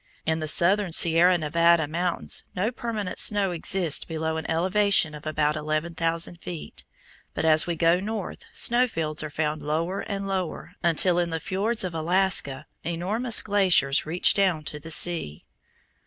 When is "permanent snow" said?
2.71-3.51